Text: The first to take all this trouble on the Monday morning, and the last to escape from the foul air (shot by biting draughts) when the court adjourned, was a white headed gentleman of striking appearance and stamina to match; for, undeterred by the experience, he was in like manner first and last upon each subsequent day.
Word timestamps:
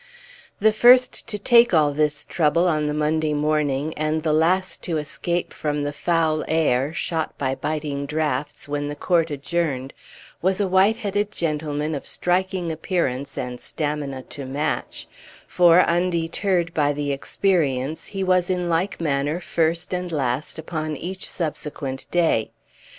The 0.59 0.73
first 0.73 1.27
to 1.27 1.37
take 1.37 1.75
all 1.75 1.93
this 1.93 2.23
trouble 2.23 2.67
on 2.67 2.87
the 2.87 2.93
Monday 2.95 3.33
morning, 3.35 3.93
and 3.95 4.23
the 4.23 4.33
last 4.33 4.81
to 4.85 4.97
escape 4.97 5.53
from 5.53 5.83
the 5.83 5.93
foul 5.93 6.43
air 6.47 6.91
(shot 6.91 7.37
by 7.37 7.53
biting 7.53 8.07
draughts) 8.07 8.67
when 8.67 8.87
the 8.87 8.95
court 8.95 9.29
adjourned, 9.29 9.93
was 10.41 10.59
a 10.59 10.67
white 10.67 10.97
headed 10.97 11.31
gentleman 11.31 11.93
of 11.93 12.07
striking 12.07 12.71
appearance 12.71 13.37
and 13.37 13.59
stamina 13.59 14.23
to 14.23 14.43
match; 14.47 15.07
for, 15.45 15.81
undeterred 15.81 16.73
by 16.73 16.93
the 16.93 17.11
experience, 17.11 18.07
he 18.07 18.23
was 18.23 18.49
in 18.49 18.69
like 18.69 18.99
manner 18.99 19.39
first 19.39 19.93
and 19.93 20.11
last 20.11 20.57
upon 20.57 20.97
each 20.97 21.29
subsequent 21.29 22.07
day. 22.09 22.49